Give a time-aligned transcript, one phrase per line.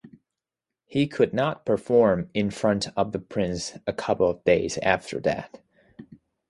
[0.87, 5.61] He could not perform in front of the Prince a couple of days after that.